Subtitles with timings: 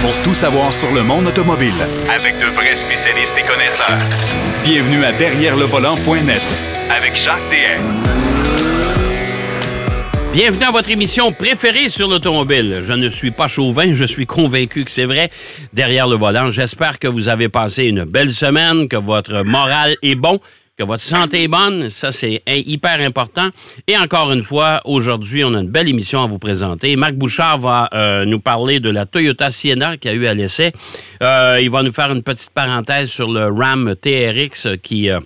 [0.00, 1.72] pour tout savoir sur le monde automobile.
[2.14, 3.98] Avec de vrais spécialistes et connaisseurs.
[4.62, 6.42] Bienvenue à Derrière le volant.net
[6.90, 8.08] Avec Jacques DM.
[10.32, 12.80] Bienvenue à votre émission préférée sur l'automobile.
[12.84, 15.30] Je ne suis pas chauvin, je suis convaincu que c'est vrai.
[15.72, 20.14] Derrière le volant, j'espère que vous avez passé une belle semaine, que votre morale est
[20.14, 20.38] bon,
[20.78, 21.90] que votre santé est bonne.
[21.90, 23.48] Ça, c'est hyper important.
[23.88, 26.94] Et encore une fois, aujourd'hui, on a une belle émission à vous présenter.
[26.94, 30.70] Marc Bouchard va euh, nous parler de la Toyota Sienna qui a eu à l'essai.
[31.20, 35.10] Euh, il va nous faire une petite parenthèse sur le Ram TRX qui...
[35.10, 35.18] Euh,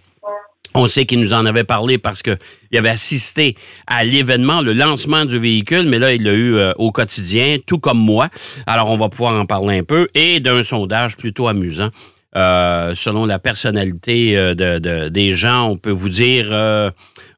[0.75, 2.39] on sait qu'il nous en avait parlé parce qu'il
[2.73, 3.55] avait assisté
[3.87, 7.99] à l'événement, le lancement du véhicule, mais là, il l'a eu au quotidien, tout comme
[7.99, 8.31] moi.
[8.67, 10.09] Alors, on va pouvoir en parler un peu.
[10.15, 11.91] Et d'un sondage plutôt amusant.
[12.35, 16.51] Euh, selon la personnalité euh, de, des gens, on peut vous dire,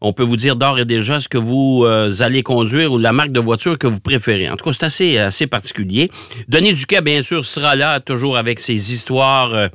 [0.00, 1.84] on peut vous dire d'ores et déjà ce que vous
[2.20, 4.48] allez conduire ou la marque de voiture que vous préférez.
[4.48, 6.10] En tout cas, c'est assez, assez particulier.
[6.48, 9.70] Denis Duquet, bien sûr, sera là toujours avec ses histoires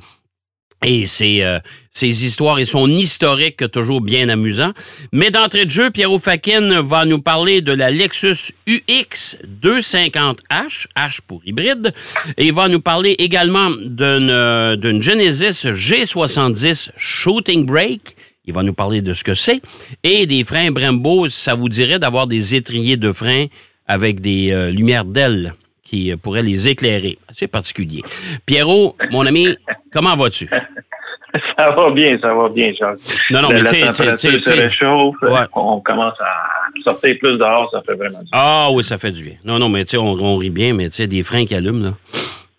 [0.84, 1.58] et ses, euh,
[2.02, 4.72] histoires et son historique toujours bien amusant.
[5.12, 11.18] Mais d'entrée de jeu, Pierrot Fakin va nous parler de la Lexus UX 250H, H
[11.26, 11.92] pour hybride,
[12.38, 18.16] et il va nous parler également d'une euh, Genesis G70 Shooting Brake.
[18.46, 19.60] Il va nous parler de ce que c'est.
[20.02, 23.46] Et des freins Brembo, ça vous dirait d'avoir des étriers de frein
[23.86, 25.52] avec des euh, lumières d'ailes
[25.90, 27.18] qui pourrait les éclairer.
[27.34, 28.02] C'est particulier.
[28.46, 29.48] Pierrot, mon ami,
[29.92, 30.48] comment vas-tu?
[31.56, 32.98] Ça va bien, ça va bien, Jacques.
[33.30, 35.14] Non, non, mais tu sais, se réchauffe,
[35.54, 38.30] on commence à sortir plus dehors, ça fait vraiment du bien.
[38.32, 39.34] Ah oui, ça fait du bien.
[39.44, 41.84] Non, non, mais tu sais, on, rit bien, mais tu sais, des freins qui allument,
[41.84, 41.92] là.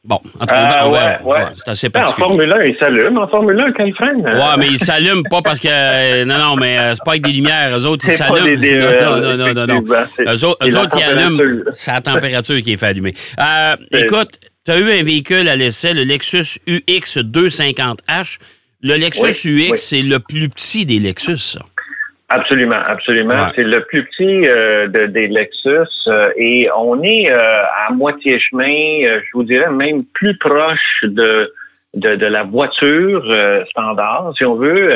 [0.03, 1.45] Bon, en tout cas, ouais, ouais.
[1.53, 2.25] c'est assez particulier.
[2.25, 3.17] En Formule 1, il s'allume.
[3.19, 4.25] En Formule 1, quand il freine.
[4.25, 5.67] Euh, ouais, mais il s'allume pas parce que.
[5.69, 7.77] Euh, non, non, mais euh, c'est pas avec des lumières.
[7.77, 8.47] Eux autres, ils s'allument.
[8.47, 9.83] Non, non, non, non, non.
[10.27, 11.63] Eux autres, eux autres ils allument.
[11.75, 13.13] C'est la température qui est fait allumer.
[13.39, 18.39] Euh, écoute, tu as eu un véhicule à l'essai, le Lexus UX 250H.
[18.81, 21.59] Le Lexus UX, c'est le plus petit des Lexus, ça.
[22.33, 23.51] Absolument, absolument.
[23.55, 28.71] C'est le plus petit euh, des Lexus euh, et on est euh, à moitié chemin,
[28.71, 31.53] je vous dirais même plus proche de
[31.93, 33.21] de, la voiture
[33.69, 34.91] standard, si on veut,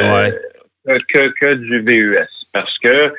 [0.86, 3.14] que, que du VUS, parce que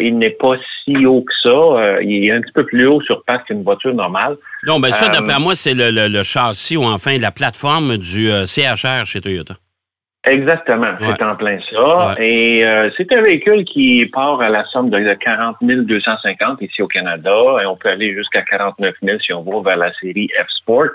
[0.00, 0.54] il n'est pas
[0.84, 2.00] si haut que ça.
[2.00, 4.36] il est un petit peu plus haut sur pattes qu'une voiture normale.
[4.64, 9.04] Non, ben ça, d'après moi, c'est le, le, châssis ou enfin la plateforme du CHR
[9.04, 9.54] chez Toyota.
[10.28, 12.14] Exactement, c'est en plein ça.
[12.18, 16.86] Et euh, c'est un véhicule qui part à la somme de 40 250 ici au
[16.86, 20.88] Canada et on peut aller jusqu'à 49 000 si on va vers la série F-Sport.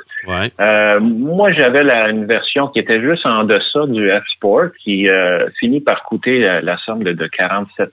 [0.60, 5.82] Euh, moi, j'avais une version qui était juste en deçà du F-Sport qui euh, finit
[5.82, 7.92] par coûter la, somme de, de 47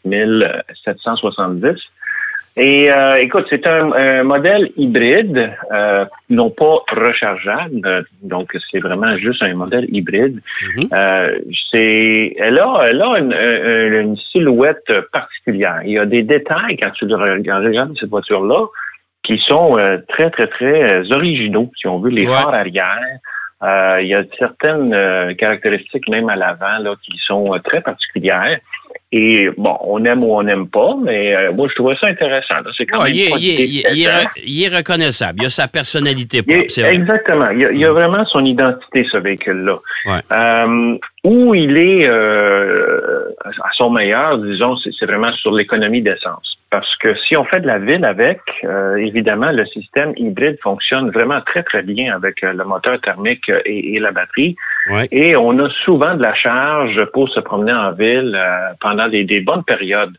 [0.84, 1.81] 770.
[2.56, 9.43] Et euh, écoute, c'est un, modèle hybride, euh, non pas rechargeable, donc c'est vraiment juste
[9.43, 10.41] un modèle hybride.
[10.77, 10.89] Mhm.
[10.93, 11.39] euh,
[11.72, 15.81] c'est, elle a, elle a une, une, silhouette particulière.
[15.84, 18.66] Il y a des détails quand tu regardes cette voiture-là
[19.22, 22.99] qui sont euh, très très très euh, originaux, si on veut, les phares arrière.
[24.00, 28.59] il y a certaines caractéristiques même à l'avant là qui sont très particulières.
[29.12, 32.54] Et bon, on aime ou on n'aime pas, mais euh, moi, je trouvais ça intéressant.
[32.76, 35.41] C'est quand même il, est, reconnaissable.
[35.43, 36.78] Il a sa personnalité propre.
[36.78, 37.50] exactement.
[37.50, 37.94] Il, y a, mm.
[37.94, 39.81] vraiment son identité, ce véhicule-là.
[40.31, 46.56] Euh, où il est euh, à son meilleur, disons, c'est vraiment sur l'économie d'essence.
[46.71, 51.10] Parce que si on fait de la ville avec, euh, évidemment, le système hybride fonctionne
[51.10, 54.56] vraiment très, très bien avec euh, le moteur thermique et, la batterie.
[55.12, 58.38] Et on a souvent de la charge pour se promener en ville
[58.80, 60.16] pendant des, des, bonnes périodes.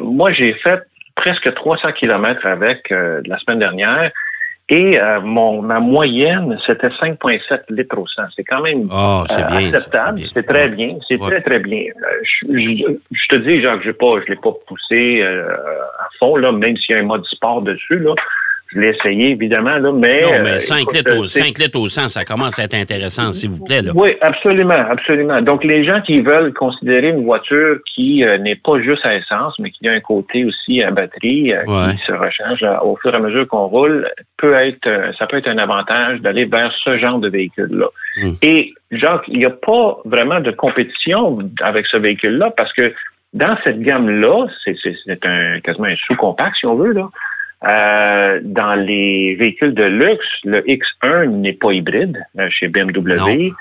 [0.00, 0.82] moi, j'ai fait
[1.14, 4.10] presque 300 kilomètres avec la semaine dernière
[4.72, 8.22] et euh, mon, ma moyenne, c'était 5,7 litres au 100.
[8.34, 10.20] C'est quand même oh, acceptable.
[10.32, 10.96] C'est très bien.
[11.06, 11.82] C'est très, très bien.
[11.82, 16.94] Euh, je, te dis, Jacques, je ne l'ai pas poussé à fond, là, même s'il
[16.94, 17.98] y a un mode sport dessus.
[17.98, 18.14] Là.
[18.74, 20.20] Je l'ai essayé, évidemment, là, mais...
[20.22, 23.32] Non, mais 5, euh, litres, au, 5 litres au 100, ça commence à être intéressant,
[23.32, 23.82] s'il vous plaît.
[23.82, 23.92] Là.
[23.94, 25.42] Oui, absolument, absolument.
[25.42, 29.58] Donc, les gens qui veulent considérer une voiture qui euh, n'est pas juste à essence,
[29.58, 33.16] mais qui a un côté aussi à batterie, euh, qui se recharge au fur et
[33.16, 34.08] à mesure qu'on roule,
[34.38, 37.88] peut être, ça peut être un avantage d'aller vers ce genre de véhicule-là.
[38.16, 38.32] Hmm.
[38.40, 42.92] Et, Jacques, il n'y a pas vraiment de compétition avec ce véhicule-là parce que
[43.34, 47.08] dans cette gamme-là, c'est un quasiment un sous-compact, si on veut, là.
[47.64, 53.52] Euh, dans les véhicules de luxe, le X1 n'est pas hybride euh, chez BMW.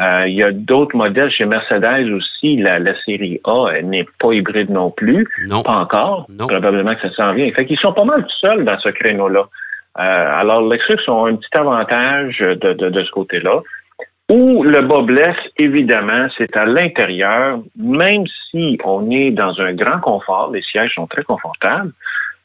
[0.00, 2.56] Euh, il y a d'autres modèles chez Mercedes aussi.
[2.56, 5.26] La, série A n'est pas hybride non plus.
[5.64, 6.28] Pas encore.
[6.38, 7.50] Probablement que ça s'en vient.
[7.50, 9.46] Fait qu'ils sont pas mal tout seuls dans ce créneau-là.
[9.96, 13.60] alors, Lexus ont un petit avantage de, de, ce côté-là.
[14.30, 19.98] Où le bas blesse, évidemment, c'est à l'intérieur, même si on est dans un grand
[20.00, 21.92] confort, les sièges sont très confortables,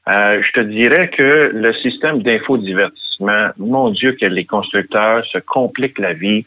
[0.07, 5.99] euh, je te dirais que le système d'infodivertissement, mon Dieu, que les constructeurs se compliquent
[5.99, 6.45] la vie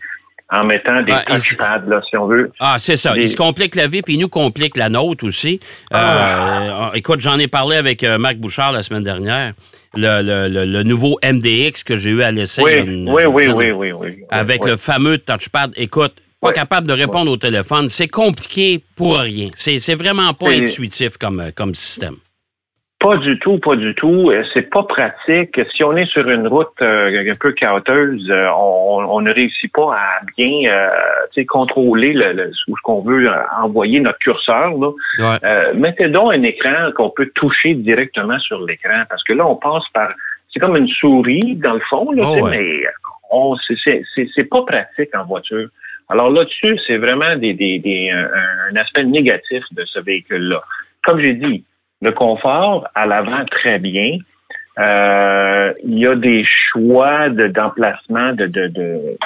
[0.50, 2.52] en mettant des touchpads, là, si on veut.
[2.60, 3.14] Ah, c'est ça.
[3.16, 5.60] Ils se compliquent la vie, puis ils nous compliquent la nôtre aussi.
[5.90, 6.90] Ah.
[6.90, 9.54] Euh, écoute, j'en ai parlé avec euh, Marc Bouchard la semaine dernière.
[9.94, 12.62] Le, le, le, nouveau MDX que j'ai eu à l'essai.
[12.62, 15.72] Oui, oui, oui, oui, oui, oui, Avec le fameux touchpad.
[15.76, 17.88] Écoute, pas capable de répondre au téléphone.
[17.88, 19.48] C'est compliqué pour rien.
[19.54, 22.16] C'est vraiment pas intuitif comme, comme système.
[23.06, 24.32] Pas du tout, pas du tout.
[24.32, 25.60] Euh, c'est pas pratique.
[25.76, 29.94] Si on est sur une route euh, un peu chaoteuse, euh, on, ne réussit pas
[29.94, 30.68] à bien
[31.46, 33.30] contrôler le, ce qu'on veut
[33.62, 34.72] envoyer notre curseur.
[35.74, 39.84] mettez donc un écran qu'on peut toucher directement sur l'écran, parce que là, on passe
[39.94, 40.10] par.
[40.52, 42.82] C'est comme une souris, dans le fond, là, oh, mais
[43.30, 45.68] on c'est pas pratique en voiture.
[46.08, 50.60] Alors là-dessus, c'est vraiment des, des, un aspect négatif de ce véhicule-là.
[51.04, 51.64] Comme j'ai dit,
[52.06, 54.18] le confort, à l'avant, très bien.
[54.78, 59.18] Euh, il y a des choix d'emplacement, de, de, de,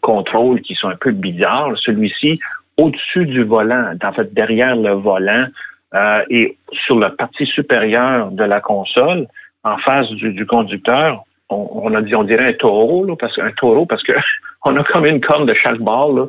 [0.00, 1.72] contrôle qui sont un peu bizarres.
[1.82, 2.38] Celui-ci,
[2.76, 5.46] au-dessus du volant, en fait, derrière le volant
[5.94, 9.26] euh, et sur la partie supérieure de la console,
[9.62, 13.86] en face du, conducteur, on, a dit, on dirait un taureau, là, parce un taureau,
[13.86, 14.12] parce que
[14.64, 16.28] on a comme une corne de chaque bord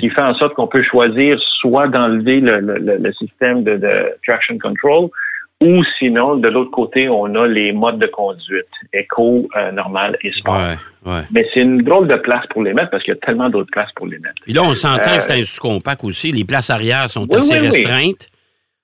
[0.00, 4.14] qui fait en sorte qu'on peut choisir soit d'enlever le, le, le, système de, de,
[4.26, 5.08] traction control
[5.62, 10.30] ou sinon, de l'autre côté, on a les modes de conduite, éco, euh, normal et
[10.32, 10.60] sport.
[11.30, 13.70] Mais c'est une drôle de place pour les mettre parce qu'il y a tellement d'autres
[13.72, 14.42] places pour les mettre.
[14.42, 16.30] Puis là, on s'entend que c'est un euh, sous-compact aussi.
[16.30, 18.28] Les places arrière sont assez restreintes.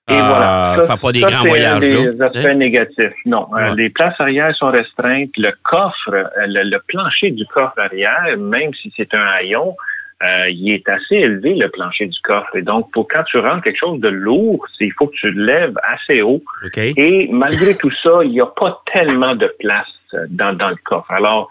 [0.09, 0.79] Et voilà.
[0.79, 1.79] Euh, ça, pas des grands voyages.
[1.79, 2.55] des aspects hein?
[2.55, 3.13] négatifs.
[3.25, 3.47] Non.
[3.77, 5.29] les places arrière sont restreintes.
[5.37, 9.75] Le coffre, le, le, plancher du coffre arrière, même si c'est un haillon,
[10.21, 12.55] euh, il est assez élevé, le plancher du coffre.
[12.55, 15.45] Et donc, pour quand tu rentres quelque chose de lourd, il faut que tu le
[15.45, 16.43] lèves assez haut.
[16.75, 20.77] Et malgré tout ça, il n'y a pas tellement de place euh, dans, dans le
[20.83, 21.11] coffre.
[21.11, 21.49] Alors,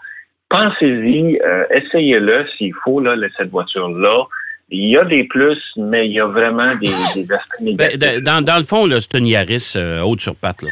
[0.49, 4.25] pensez-y, euh, essayez-le s'il faut, là, cette voiture-là.
[4.69, 8.23] Il y a des plus, mais il y a vraiment des, des aspects ben, négatifs.
[8.23, 10.63] dans, dans, le fond, c'est une Yaris haute sur patte.
[10.63, 10.69] Là.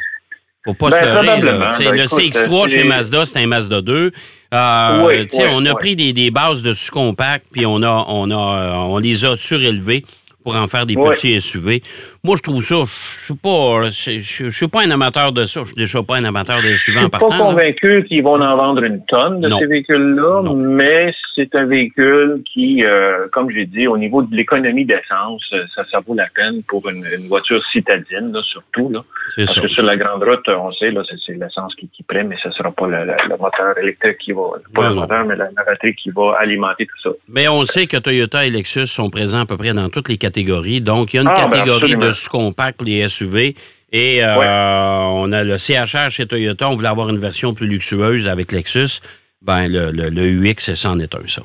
[0.63, 1.41] Faut pas se ben, leurrer.
[1.41, 4.11] Ben, le CX3 chez Mazda, c'est un Mazda 2.
[4.53, 8.97] Euh, on a pris des, des, bases de sous-compact, puis on a, on a, on
[8.97, 10.03] les a surélevées
[10.43, 11.81] pour en faire des petits SUV.
[12.23, 15.61] Moi, je trouve ça, je suis pas, je, suis pas un amateur de ça.
[15.61, 17.29] Je suis déjà pas un amateur de SUV en partant.
[17.29, 21.55] Je suis pas convaincu qu'ils vont en vendre une tonne de ces véhicules-là, mais c'est
[21.55, 25.41] un véhicule qui, euh, comme j'ai dit, au niveau de l'économie d'essence,
[25.75, 28.89] ça, ça vaut la peine pour une, voiture citadine, là, surtout.
[28.89, 29.03] Là.
[29.37, 32.51] Parce que sur la grande route, on sait, là, c'est l'essence qui, qui mais ce
[32.51, 34.41] sera pas le, moteur électrique qui va,
[34.73, 37.15] pas le moteur, mais la, batterie qui va alimenter tout ça.
[37.29, 40.17] Mais on sait que Toyota et Lexus sont présents à peu près dans toutes les
[40.17, 40.81] catégories.
[40.81, 43.55] Donc, il y a une ah, ben, catégorie de sous-compact pour les SUV.
[43.93, 46.69] Et euh, on a le CHR chez Toyota.
[46.69, 49.01] On voulait avoir une version plus luxueuse avec Lexus.
[49.41, 51.41] Ben, le, le, le UX, c'en est un, ça.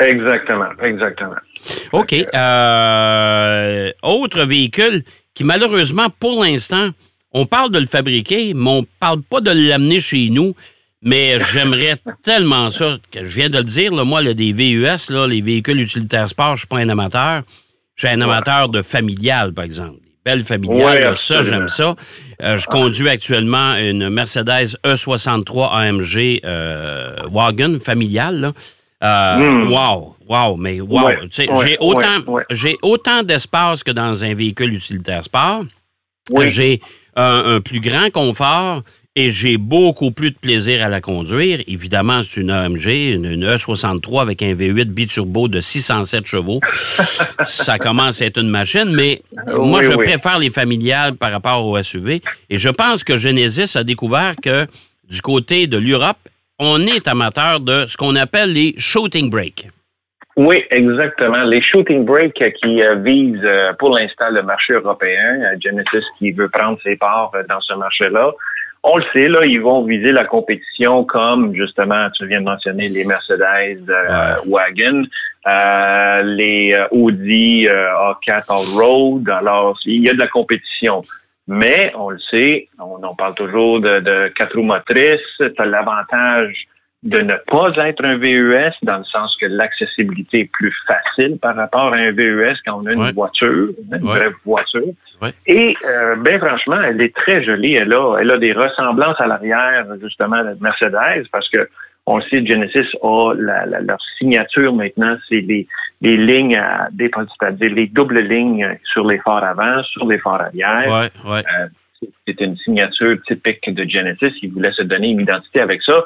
[0.00, 1.36] Exactement, exactement.
[1.92, 2.14] OK.
[2.34, 5.02] Euh, autre véhicule
[5.34, 6.90] qui, malheureusement, pour l'instant,
[7.32, 10.54] on parle de le fabriquer, mais on ne parle pas de l'amener chez nous.
[11.02, 15.26] Mais j'aimerais tellement ça, que je viens de le dire, moi, le des VUS, là,
[15.26, 17.42] les véhicules utilitaires sport, je ne suis pas un amateur.
[17.94, 19.98] Je suis un amateur de familial, par exemple.
[20.24, 21.94] Belle familiale, ça, j'aime ça.
[22.42, 28.52] Euh, je conduis actuellement une Mercedes E63 AMG euh, Wagon familiale.
[29.02, 29.70] Euh, hmm.
[29.70, 31.10] Wow, wow, mais wow.
[31.30, 35.64] j'ai autant, j'ai autant d'espace que dans un véhicule utilitaire sport.
[36.44, 36.80] J'ai
[37.16, 38.82] un, plus grand confort
[39.16, 41.60] et j'ai beaucoup plus de plaisir à la conduire.
[41.68, 46.60] Évidemment, c'est une AMG, une, E63 avec un V8 biturbo de 607 chevaux.
[47.42, 49.22] ça commence à être une machine, mais
[49.56, 52.20] moi, je préfère les familiales par rapport au SUV.
[52.50, 54.66] Et je pense que Genesis a découvert que
[55.08, 56.18] du côté de l'Europe,
[56.58, 59.68] on est amateur de ce qu'on appelle les shooting brakes.
[60.36, 61.42] Oui, exactement.
[61.44, 66.32] Les shooting brakes qui euh, visent euh, pour l'instant le marché européen, euh, Genesis qui
[66.32, 68.32] veut prendre ses parts dans ce marché-là.
[68.86, 72.90] On le sait, là, ils vont viser la compétition comme, justement, tu viens de mentionner
[72.90, 75.04] les Mercedes euh, Wagon,
[75.46, 79.26] euh, les euh, Audi A4 All-Road.
[79.30, 81.02] Alors, il y a de la compétition.
[81.48, 85.20] Mais, on le sait, on, parle toujours de, de quatre roues motrices.
[85.38, 86.66] Tu as l'avantage
[87.04, 91.54] de ne pas être un VES dans le sens que l'accessibilité est plus facile par
[91.54, 94.94] rapport à un VES quand on a une voiture, une vraie voiture.
[95.46, 97.74] Et euh, ben franchement, elle est très jolie.
[97.74, 101.68] Elle a, elle a des ressemblances à l'arrière justement de Mercedes parce que
[102.06, 103.34] on le sait, Genesis a
[103.80, 105.66] leur signature maintenant, c'est les,
[106.02, 110.42] les lignes à des c'est-à-dire les doubles lignes sur les phares avant, sur les phares
[110.42, 110.86] arrière.
[110.86, 111.42] Ouais, ouais.
[111.60, 111.66] Euh,
[112.26, 114.32] c'est une signature typique de Genesis.
[114.42, 116.04] Ils voulaient se donner une identité avec ça.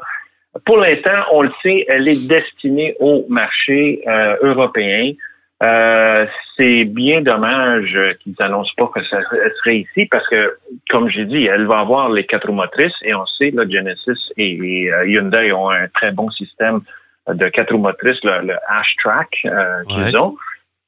[0.65, 5.13] Pour l'instant, on le sait, elle est destinée au marché euh, européen.
[5.63, 6.27] Euh,
[6.57, 9.19] c'est bien dommage qu'ils n'annoncent pas que ça
[9.59, 10.57] serait ici parce que,
[10.89, 14.33] comme j'ai dit, elle va avoir les quatre roues motrices et on sait, là, Genesis
[14.37, 16.81] et, euh, Hyundai ont un très bon système
[17.29, 18.55] de quatre roues motrices, le, le
[19.03, 19.47] Track
[19.89, 20.37] qu'ils ont.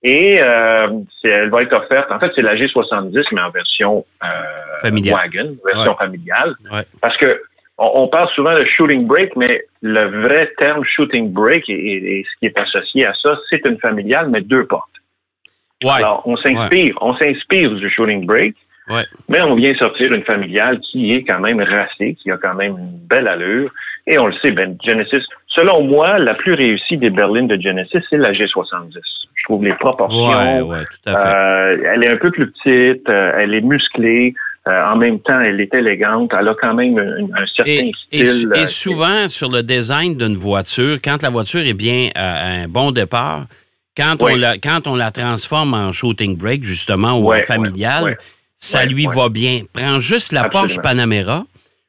[0.02, 4.06] Et elle va être offerte, en fait, c'est la G70, mais en version
[4.82, 6.54] wagon, version familiale.
[7.02, 7.42] Parce que
[7.80, 12.46] on, parle souvent de shooting break, mais le vrai terme shooting break et, ce qui
[12.46, 14.88] est associé à ça, c'est une familiale, mais deux portes.
[15.88, 18.54] Alors, on s'inspire, on s'inspire du shooting break,
[19.28, 22.76] mais on vient sortir une familiale qui est quand même racée, qui a quand même
[22.76, 23.70] une belle allure.
[24.06, 28.00] Et on le sait, ben, Genesis, selon moi, la plus réussie des berlines de Genesis,
[28.10, 28.99] c'est la G70.
[29.34, 30.32] Je trouve les proportions.
[31.08, 34.34] Euh, elle est un peu plus petite, euh, elle est musclée.
[34.68, 36.32] Euh, en même temps, elle est élégante.
[36.38, 38.52] Elle a quand même un, certain style.
[38.54, 42.68] Et, euh, souvent, sur le design d'une voiture, quand la voiture est bien à un
[42.68, 43.46] bon départ,
[43.96, 48.18] quand, on la, quand on la transforme en shooting brake, justement, ou en familial,
[48.54, 49.62] ça lui va bien.
[49.72, 51.44] Prends juste la Porsche Panamera,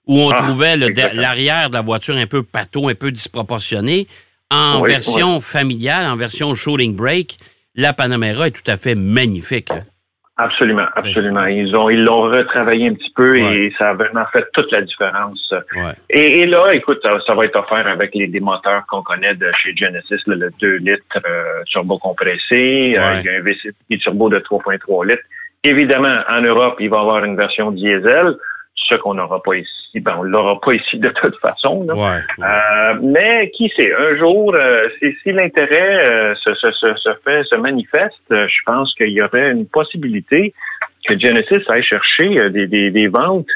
[0.07, 4.07] où on ah, trouvait l'arrière de la voiture un peu pâteau, un peu disproportionné.
[4.49, 7.37] En version familiale, en version shooting brake,
[7.75, 9.71] la Panamera est tout à fait magnifique.
[9.71, 9.83] Hein.
[10.43, 11.45] Absolument, absolument.
[11.45, 14.81] Ils ont ils l'ont retravaillé un petit peu et ça a vraiment fait toute la
[14.81, 15.53] différence.
[16.09, 20.19] Et, là, écoute, ça, va être offert avec les, moteurs qu'on connaît de chez Genesis,
[20.25, 22.95] le 2 litres euh, turbo compressé.
[22.97, 25.23] Euh, il y a un V6 turbo de 3.3 litres.
[25.63, 28.35] Évidemment, en Europe, il va y avoir une version diesel
[28.75, 29.80] ce qu'on n'aura pas ici.
[29.99, 31.85] Ben, on l'aura pas ici de toute façon.
[31.89, 38.15] Euh, mais qui sait, un jour, euh, si, l'intérêt euh, se, se, fait, se manifeste,
[38.29, 40.53] je pense qu'il y aurait une possibilité
[41.05, 43.47] que Genesis aille chercher des, des, ventes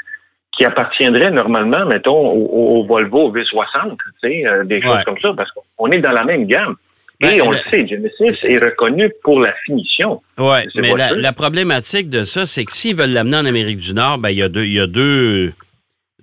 [0.52, 5.90] qui appartiendraient normalement, mettons, au, Volvo V60, tu sais, des choses comme ça, parce qu'on
[5.90, 6.76] est dans la même gamme.
[7.20, 10.20] Ben, Et on le sait, Genesis est reconnu pour la finition.
[10.36, 14.18] Oui, mais la, problématique de ça, c'est que s'ils veulent l'amener en Amérique du Nord,
[14.18, 15.52] ben, il y a deux, il y a deux,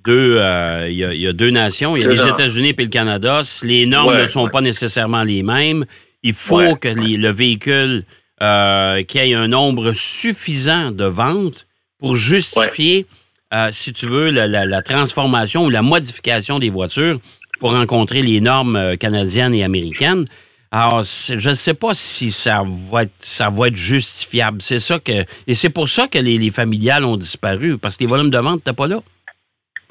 [0.03, 1.95] deux, euh, il, y a, deux nations.
[1.95, 3.41] Il y a les États-Unis et le Canada.
[3.63, 5.85] Les normes ne sont pas nécessairement les mêmes.
[6.23, 8.03] Il faut que le véhicule
[8.41, 11.67] euh, ait un nombre suffisant de ventes
[11.99, 13.05] pour justifier,
[13.53, 17.19] euh, si tu veux, la, la, transformation ou la modification des voitures
[17.59, 20.25] pour rencontrer les normes canadiennes et américaines.
[20.71, 24.59] Alors, je ne sais pas si ça va être, ça va être justifiable.
[24.61, 25.23] C'est ça que.
[25.45, 28.39] Et c'est pour ça que les, les, familiales ont disparu, parce que les volumes de
[28.39, 29.03] vente n'étaient pas là.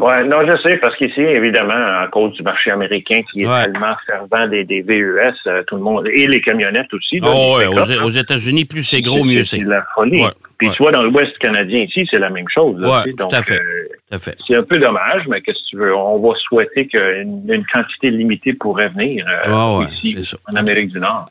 [0.02, 3.94] Oui, non, je sais, parce qu'ici, évidemment, à cause du marché américain qui est tellement
[4.04, 7.20] fervent des, des VES, euh, tout le monde, et les camionnettes aussi.
[7.22, 7.66] oh, oui,
[8.02, 9.58] aux, États-Unis, plus c'est gros, mieux c'est.
[9.58, 10.24] C'est la folie.
[10.62, 12.76] Puis tu vois, dans l'Ouest canadien ici, c'est la même chose.
[12.78, 13.58] Oui, tout à fait.
[13.58, 14.36] Euh, fait.
[14.46, 15.96] C'est un peu dommage, mais qu'est-ce que tu veux?
[15.96, 21.26] On va souhaiter qu'une une quantité limitée pourrait venir euh, ici, en Amérique du Nord.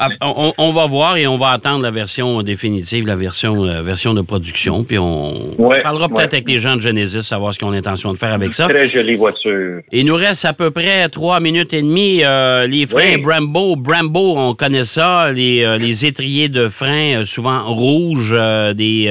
[0.58, 4.84] On, va voir et on va attendre la version définitive, la version, version de production,
[4.84, 8.18] puis on, parlera peut-être avec les gens de Genesis, savoir ce qu'on a intention de
[8.18, 8.68] faire avec ça.
[8.68, 9.82] Très jolie voiture.
[9.94, 12.22] Il nous reste à peu près trois minutes et demie.
[12.24, 18.36] Euh, les freins Brembo, Brembo, on connaît ça, les, les étriers de freins souvent rouges,
[18.76, 19.08] des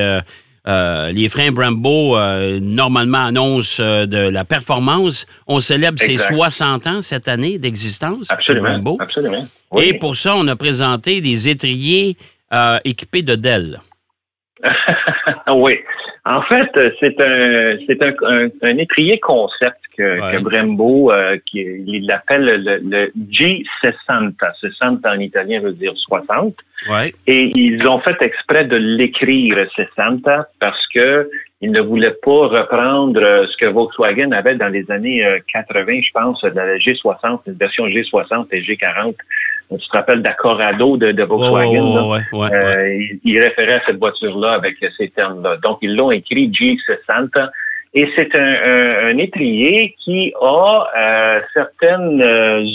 [0.68, 5.26] euh, les freins Brembo, euh, normalement, annoncent euh, de la performance.
[5.46, 8.30] On célèbre ses 60 ans cette année d'existence.
[8.30, 8.96] Absolument.
[9.00, 9.44] Absolument.
[9.78, 12.16] Et pour ça, on a présenté des étriers
[12.84, 13.78] équipés de Dell.
[15.48, 15.76] oui.
[16.26, 16.68] En fait,
[17.00, 21.12] c'est un c'est un, étrier concept que, Brembo,
[21.47, 24.35] qui, il l'appelle le, le, G60.
[24.61, 26.54] 60 en italien veut dire 60.
[27.26, 30.26] Et ils ont fait exprès de l'écrire 60
[30.59, 31.30] parce que
[31.62, 36.00] ils ne voulaient pas reprendre euh, ce que Volkswagen avait dans les années 80, euh,
[36.02, 39.14] je pense, dans la G60, une version G60 et G40.
[39.71, 42.16] Tu te rappelles d'Acorado de, de, Volkswagen.
[42.33, 45.59] Oh, euh, ils, référaient à cette voiture-là avec ces termes-là.
[45.59, 47.50] Donc, ils l'ont écrit G60.
[47.92, 52.23] Et c'est un, un, étrier qui a certaines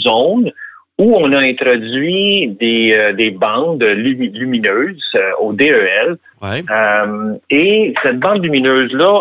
[0.01, 0.51] zones
[0.97, 6.17] où on a introduit des, euh, des bandes lumineuses euh, au DEL.
[6.43, 9.19] Euh, et cette bande lumineuse-là,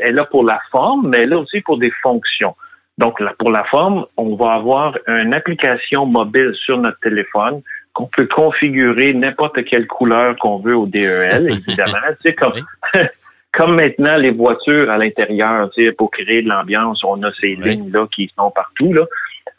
[0.00, 2.56] elle est là pour la forme, mais elle est aussi pour des fonctions.
[2.96, 8.26] Donc, pour la forme, on va avoir une application mobile sur notre téléphone qu'on peut
[8.26, 11.98] configurer n'importe quelle couleur qu'on veut au DEL, évidemment.
[12.20, 12.54] tu sais, comme,
[13.52, 18.30] comme maintenant les voitures à l'intérieur, pour créer de l'ambiance, on a ces lignes-là qui
[18.36, 18.92] sont partout.
[18.92, 19.04] Là.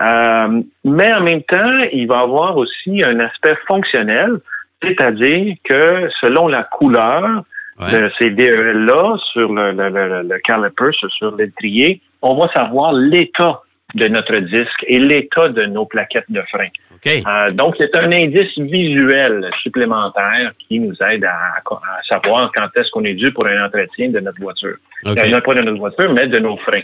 [0.02, 4.40] Euh, mais en même temps, il va avoir aussi un aspect fonctionnel,
[4.82, 7.44] c'est-à-dire que selon la couleur
[7.80, 13.62] de ces DEL-là sur le, le, le, le caliper, sur l'étrier, on va savoir l'état
[13.96, 16.68] de notre disque et l'état de nos plaquettes de frein.
[17.08, 21.62] Euh, donc, c'est un indice visuel supplémentaire qui nous aide à,
[22.08, 24.76] savoir quand est-ce qu'on est dû pour un entretien de notre voiture.
[25.06, 25.34] Okay.
[25.34, 26.82] Euh, pas de notre voiture, mais de nos freins.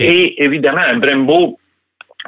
[0.00, 1.58] Et évidemment, un Brembo,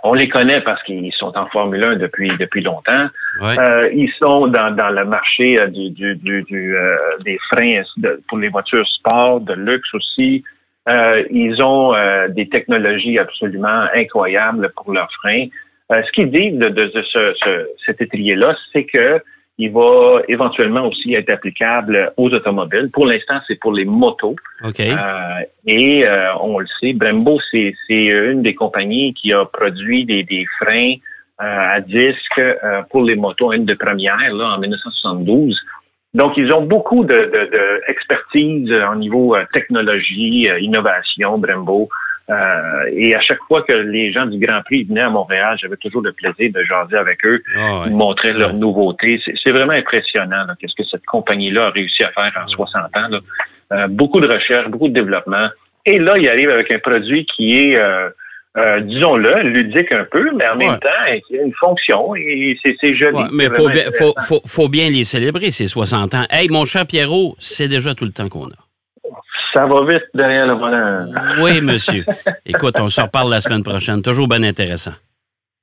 [0.02, 3.08] on les connaît parce qu'ils sont en Formule 1 depuis depuis longtemps.
[3.42, 6.76] Euh, ils sont dans, dans le marché du, du, du,
[7.25, 7.82] des freins
[8.28, 10.44] pour les voitures sport, de luxe aussi.
[10.88, 15.47] Euh, ils ont euh, des technologies absolument incroyables pour leurs freins.
[15.90, 19.21] Euh, ce qu'ils disent de, de, ce, ce, cet étrier-là, c'est que
[19.61, 22.90] il va éventuellement aussi être applicable aux automobiles.
[22.92, 24.37] Pour l'instant, c'est pour les motos.
[24.62, 24.95] Okay.
[25.66, 26.04] et
[26.40, 30.95] on le sait, Brembo, c'est une des compagnies qui a produit des, des freins
[31.38, 32.40] à disque
[32.90, 35.61] pour les motos, une de première là, en 1972.
[36.19, 41.89] Donc, ils ont beaucoup d'expertise de, de au niveau euh, technologie, euh, innovation, Brembo.
[42.29, 42.35] Euh,
[42.93, 46.03] et à chaque fois que les gens du Grand Prix venaient à Montréal, j'avais toujours
[46.03, 47.91] le plaisir de jaser avec eux, oh, ouais.
[47.91, 49.21] montrer leurs nouveautés.
[49.45, 53.09] C'est vraiment impressionnant qu'est-ce que cette compagnie-là a réussi à faire en 60 ans.
[53.71, 53.87] Là.
[53.87, 55.49] beaucoup de recherche, beaucoup de développement.
[55.87, 57.81] Et là, il arrive avec un produit qui est
[58.59, 60.88] euh, disons-le, ludique un peu, mais en même temps,
[61.31, 63.19] il a une fonction et c'est joli.
[63.33, 66.25] mais il faut, bien les célébrer, ces 60 ans.
[66.31, 68.59] Hey, mon cher Pierrot, c'est déjà tout le temps qu'on a.
[69.53, 71.07] Ça va vite derrière le volant.
[71.41, 72.05] Oui, monsieur.
[72.45, 74.03] Écoute, on se reparle la semaine prochaine.
[74.03, 74.93] Toujours bien intéressant.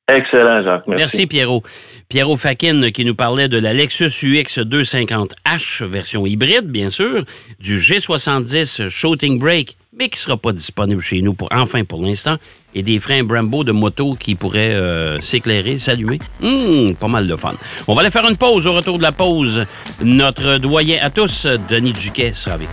[0.08, 0.88] Excellent, Jacques.
[0.88, 1.02] Merci.
[1.02, 1.64] Merci, Pierrot.
[2.10, 7.24] Pierrot Fakin qui nous parlait de la Lexus UX 250H, version hybride, bien sûr,
[7.60, 12.04] du G70 Shooting Brake, mais qui ne sera pas disponible chez nous, pour enfin pour
[12.04, 12.38] l'instant,
[12.76, 16.20] et des freins Brembo de moto qui pourraient euh, s'éclairer, s'allumer.
[16.44, 17.52] Hum, pas mal de fun.
[17.88, 18.68] On va aller faire une pause.
[18.68, 19.66] Au retour de la pause,
[20.04, 22.68] notre doyen à tous, Denis Duquet, sera avec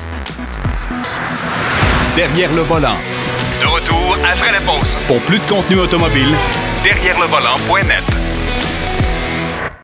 [2.17, 2.97] Derrière le volant.
[3.61, 4.97] De retour après la pause.
[5.07, 6.29] Pour plus de contenu automobile,
[6.83, 8.22] derrière le volant.net.